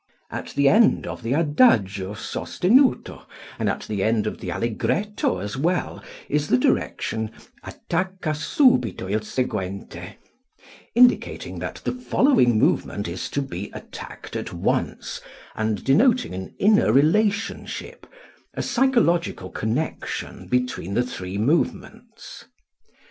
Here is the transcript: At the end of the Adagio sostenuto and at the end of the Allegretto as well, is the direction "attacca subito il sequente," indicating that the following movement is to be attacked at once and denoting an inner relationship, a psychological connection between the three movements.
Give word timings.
At 0.31 0.55
the 0.55 0.67
end 0.67 1.05
of 1.05 1.21
the 1.21 1.33
Adagio 1.33 2.15
sostenuto 2.15 3.27
and 3.59 3.69
at 3.69 3.81
the 3.81 4.01
end 4.01 4.25
of 4.25 4.39
the 4.39 4.49
Allegretto 4.51 5.37
as 5.37 5.57
well, 5.57 6.03
is 6.27 6.47
the 6.47 6.57
direction 6.57 7.29
"attacca 7.63 8.31
subito 8.35 9.07
il 9.07 9.19
sequente," 9.19 10.15
indicating 10.95 11.59
that 11.59 11.81
the 11.83 11.91
following 11.91 12.57
movement 12.57 13.07
is 13.07 13.29
to 13.29 13.43
be 13.43 13.69
attacked 13.75 14.35
at 14.35 14.51
once 14.51 15.21
and 15.53 15.83
denoting 15.83 16.33
an 16.33 16.55
inner 16.57 16.91
relationship, 16.91 18.07
a 18.55 18.63
psychological 18.63 19.51
connection 19.51 20.47
between 20.47 20.95
the 20.95 21.03
three 21.03 21.37
movements. 21.37 22.43